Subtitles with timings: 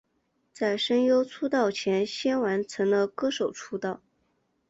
[0.51, 4.01] 在声优出道前先完成了歌手出道。